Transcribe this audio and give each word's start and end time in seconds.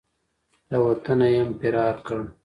له 0.69 0.77
وطنه 0.85 1.25
یې 1.33 1.39
هم 1.41 1.49
فرار 1.59 1.95
کړ. 2.07 2.19